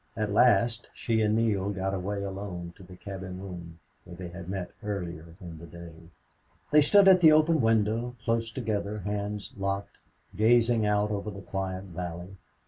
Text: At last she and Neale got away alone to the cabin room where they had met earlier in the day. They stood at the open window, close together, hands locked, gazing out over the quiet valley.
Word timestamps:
At 0.17 0.33
last 0.33 0.87
she 0.95 1.21
and 1.21 1.35
Neale 1.35 1.69
got 1.69 1.93
away 1.93 2.23
alone 2.23 2.73
to 2.75 2.81
the 2.81 2.95
cabin 2.95 3.39
room 3.39 3.77
where 4.03 4.15
they 4.17 4.29
had 4.29 4.49
met 4.49 4.71
earlier 4.81 5.35
in 5.39 5.59
the 5.59 5.67
day. 5.67 5.93
They 6.71 6.81
stood 6.81 7.07
at 7.07 7.21
the 7.21 7.31
open 7.31 7.61
window, 7.61 8.15
close 8.23 8.51
together, 8.51 8.97
hands 9.01 9.51
locked, 9.57 9.99
gazing 10.35 10.87
out 10.87 11.11
over 11.11 11.29
the 11.29 11.41
quiet 11.43 11.83
valley. 11.83 12.35